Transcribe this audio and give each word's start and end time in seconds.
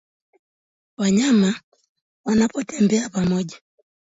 Wanyama 0.97 1.59
wanapotembea 2.25 3.09
pamoja 3.09 3.57